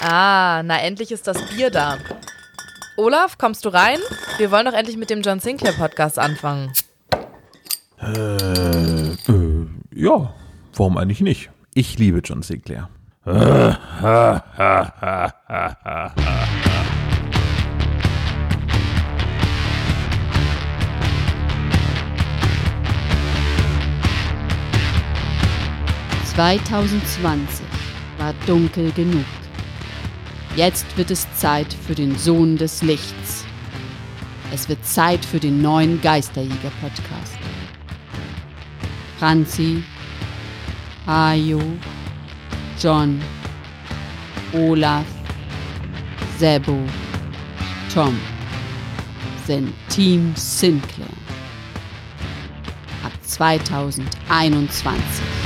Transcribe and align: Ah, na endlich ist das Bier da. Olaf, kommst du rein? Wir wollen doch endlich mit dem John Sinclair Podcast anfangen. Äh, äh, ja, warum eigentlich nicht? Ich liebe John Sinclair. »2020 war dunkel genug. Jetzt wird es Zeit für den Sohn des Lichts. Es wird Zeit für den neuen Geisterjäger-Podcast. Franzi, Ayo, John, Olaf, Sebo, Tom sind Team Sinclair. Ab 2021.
Ah, 0.00 0.62
na 0.64 0.78
endlich 0.80 1.10
ist 1.10 1.26
das 1.26 1.38
Bier 1.48 1.70
da. 1.70 1.98
Olaf, 2.96 3.38
kommst 3.38 3.64
du 3.64 3.70
rein? 3.70 3.98
Wir 4.38 4.50
wollen 4.50 4.66
doch 4.66 4.74
endlich 4.74 4.96
mit 4.96 5.10
dem 5.10 5.22
John 5.22 5.40
Sinclair 5.40 5.72
Podcast 5.72 6.18
anfangen. 6.18 6.72
Äh, 8.00 9.12
äh, 9.12 9.66
ja, 9.94 10.34
warum 10.74 10.98
eigentlich 10.98 11.20
nicht? 11.20 11.50
Ich 11.74 11.98
liebe 11.98 12.18
John 12.18 12.42
Sinclair. 12.42 12.88
»2020 26.36 27.38
war 28.18 28.34
dunkel 28.46 28.92
genug. 28.92 29.24
Jetzt 30.56 30.96
wird 30.96 31.10
es 31.10 31.26
Zeit 31.36 31.70
für 31.70 31.94
den 31.94 32.16
Sohn 32.16 32.56
des 32.56 32.80
Lichts. 32.80 33.44
Es 34.54 34.70
wird 34.70 34.82
Zeit 34.86 35.22
für 35.22 35.38
den 35.38 35.60
neuen 35.60 36.00
Geisterjäger-Podcast. 36.00 37.36
Franzi, 39.18 39.84
Ayo, 41.04 41.60
John, 42.80 43.20
Olaf, 44.54 45.04
Sebo, 46.38 46.78
Tom 47.92 48.18
sind 49.46 49.74
Team 49.90 50.32
Sinclair. 50.36 51.06
Ab 53.04 53.12
2021. 53.22 55.45